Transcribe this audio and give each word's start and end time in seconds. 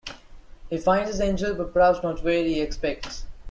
He 0.71 0.79
finds 0.79 1.11
his 1.11 1.21
angel 1.21 1.53
but 1.53 1.73
perhaps 1.75 2.01
not 2.01 2.23
where 2.23 2.43
he 2.43 2.59
expects. 2.59 3.27